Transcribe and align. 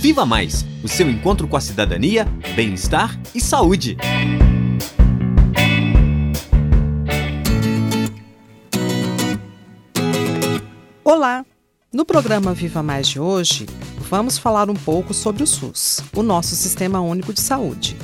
Viva 0.00 0.24
Mais 0.24 0.64
o 0.82 0.88
seu 0.88 1.10
encontro 1.10 1.46
com 1.46 1.58
a 1.58 1.60
cidadania, 1.60 2.24
bem-estar 2.56 3.20
e 3.34 3.40
saúde. 3.40 3.98
Olá! 11.04 11.44
No 11.92 12.06
programa 12.06 12.54
Viva 12.54 12.82
Mais 12.82 13.08
de 13.08 13.20
hoje, 13.20 13.66
vamos 14.08 14.38
falar 14.38 14.70
um 14.70 14.74
pouco 14.74 15.12
sobre 15.12 15.42
o 15.42 15.46
SUS, 15.46 16.00
o 16.16 16.22
nosso 16.22 16.56
Sistema 16.56 17.02
Único 17.02 17.34
de 17.34 17.42
Saúde. 17.42 17.94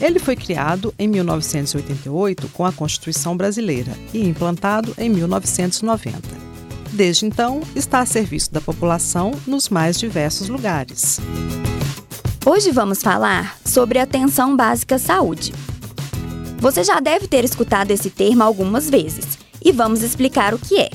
Ele 0.00 0.18
foi 0.18 0.36
criado 0.36 0.94
em 0.98 1.06
1988 1.06 2.48
com 2.54 2.64
a 2.64 2.72
Constituição 2.72 3.36
Brasileira 3.36 3.92
e 4.14 4.26
implantado 4.26 4.94
em 4.96 5.10
1990. 5.10 6.53
Desde 6.94 7.26
então, 7.26 7.60
está 7.74 8.00
a 8.00 8.06
serviço 8.06 8.52
da 8.52 8.60
população 8.60 9.32
nos 9.46 9.68
mais 9.68 9.98
diversos 9.98 10.48
lugares. 10.48 11.18
Hoje 12.46 12.70
vamos 12.70 13.02
falar 13.02 13.58
sobre 13.64 13.98
atenção 13.98 14.56
básica 14.56 14.98
saúde. 14.98 15.52
Você 16.58 16.84
já 16.84 17.00
deve 17.00 17.26
ter 17.26 17.44
escutado 17.44 17.90
esse 17.90 18.10
termo 18.10 18.42
algumas 18.42 18.88
vezes 18.88 19.38
e 19.62 19.72
vamos 19.72 20.02
explicar 20.02 20.54
o 20.54 20.58
que 20.58 20.78
é. 20.78 20.90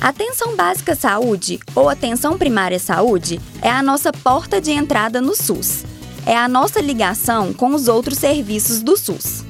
Atenção 0.00 0.56
básica 0.56 0.96
saúde 0.96 1.60
ou 1.74 1.88
atenção 1.88 2.36
primária 2.36 2.78
saúde 2.78 3.40
é 3.62 3.70
a 3.70 3.82
nossa 3.82 4.12
porta 4.12 4.60
de 4.60 4.72
entrada 4.72 5.20
no 5.20 5.36
SUS 5.36 5.84
é 6.26 6.36
a 6.36 6.48
nossa 6.48 6.80
ligação 6.80 7.52
com 7.52 7.74
os 7.74 7.88
outros 7.88 8.18
serviços 8.18 8.82
do 8.82 8.96
SUS. 8.96 9.44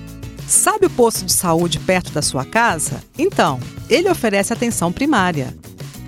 Sabe 0.53 0.85
o 0.85 0.91
posto 0.91 1.25
de 1.25 1.33
saúde 1.33 1.79
perto 1.81 2.13
da 2.13 2.21
sua 2.21 2.45
casa? 2.45 3.03
Então, 3.19 3.59
ele 3.89 4.11
oferece 4.11 4.53
atenção 4.53 4.93
primária. 4.93 5.57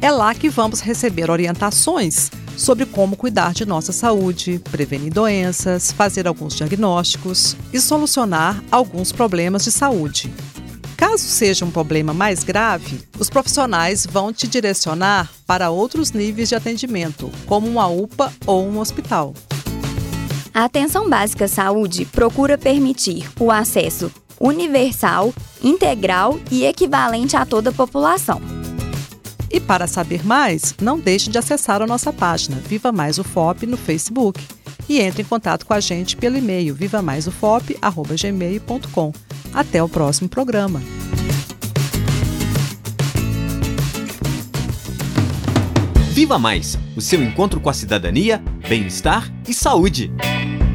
É 0.02 0.10
lá 0.10 0.34
que 0.34 0.50
vamos 0.50 0.80
receber 0.80 1.30
orientações 1.30 2.30
sobre 2.54 2.84
como 2.84 3.16
cuidar 3.16 3.54
de 3.54 3.64
nossa 3.64 3.90
saúde, 3.90 4.60
prevenir 4.70 5.10
doenças, 5.10 5.90
fazer 5.90 6.28
alguns 6.28 6.54
diagnósticos 6.54 7.56
e 7.72 7.80
solucionar 7.80 8.62
alguns 8.70 9.12
problemas 9.12 9.64
de 9.64 9.72
saúde. 9.72 10.30
Caso 10.94 11.24
seja 11.24 11.64
um 11.64 11.70
problema 11.70 12.12
mais 12.12 12.44
grave, 12.44 13.00
os 13.18 13.30
profissionais 13.30 14.04
vão 14.04 14.30
te 14.30 14.46
direcionar 14.46 15.32
para 15.46 15.70
outros 15.70 16.12
níveis 16.12 16.50
de 16.50 16.54
atendimento, 16.54 17.30
como 17.46 17.66
uma 17.66 17.86
UPA 17.86 18.30
ou 18.44 18.68
um 18.68 18.78
hospital. 18.78 19.32
A 20.52 20.64
Atenção 20.64 21.08
Básica 21.08 21.48
Saúde 21.48 22.04
procura 22.04 22.58
permitir 22.58 23.28
o 23.40 23.50
acesso 23.50 24.12
universal, 24.40 25.32
integral 25.62 26.40
e 26.50 26.64
equivalente 26.64 27.36
a 27.36 27.46
toda 27.46 27.70
a 27.70 27.72
população. 27.72 28.40
E 29.50 29.60
para 29.60 29.86
saber 29.86 30.26
mais, 30.26 30.74
não 30.80 30.98
deixe 30.98 31.30
de 31.30 31.38
acessar 31.38 31.80
a 31.80 31.86
nossa 31.86 32.12
página 32.12 32.56
Viva 32.56 32.90
Mais 32.90 33.18
UFOP 33.18 33.66
no 33.66 33.76
Facebook 33.76 34.40
e 34.88 35.00
entre 35.00 35.20
em 35.22 35.24
contato 35.24 35.64
com 35.64 35.72
a 35.72 35.80
gente 35.80 36.16
pelo 36.16 36.36
e-mail 36.36 36.74
vivamaisufop@gmail.com. 36.74 39.12
Até 39.52 39.80
o 39.82 39.88
próximo 39.88 40.28
programa. 40.28 40.82
Viva 46.10 46.38
Mais, 46.38 46.78
o 46.96 47.00
seu 47.00 47.20
encontro 47.22 47.60
com 47.60 47.68
a 47.68 47.74
cidadania, 47.74 48.40
bem-estar 48.68 49.28
e 49.48 49.54
saúde. 49.54 50.12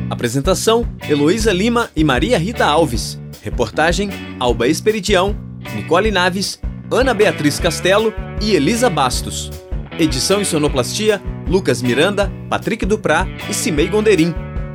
Apresentação: 0.09 0.85
Heloísa 1.07 1.53
Lima 1.53 1.89
e 1.95 2.03
Maria 2.03 2.37
Rita 2.37 2.65
Alves. 2.65 3.17
Reportagem: 3.41 4.09
Alba 4.39 4.67
Esperidião, 4.67 5.35
Nicole 5.75 6.11
Naves, 6.11 6.59
Ana 6.91 7.13
Beatriz 7.13 7.59
Castelo 7.59 8.13
e 8.41 8.53
Elisa 8.53 8.89
Bastos. 8.89 9.51
Edição 9.97 10.41
e 10.41 10.45
sonoplastia: 10.45 11.21
Lucas 11.47 11.81
Miranda, 11.81 12.31
Patrick 12.49 12.85
Duprá 12.85 13.27
e 13.49 13.53
Cimei 13.53 13.87
Gonderim. 13.87 14.33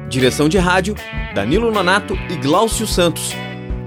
Direção 0.08 0.48
de 0.48 0.58
rádio: 0.58 0.94
Danilo 1.34 1.70
Nonato 1.70 2.14
e 2.30 2.36
Gláucio 2.36 2.86
Santos. 2.86 3.32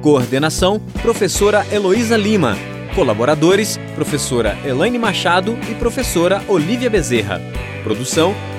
Coordenação: 0.01 0.79
Professora 1.01 1.65
Heloísa 1.71 2.17
Lima. 2.17 2.55
Colaboradores: 2.93 3.79
Professora 3.95 4.57
Elaine 4.65 4.99
Machado 4.99 5.57
e 5.69 5.75
Professora 5.75 6.43
Olivia 6.47 6.89
Bezerra. 6.89 7.41
Produção: 7.83 8.35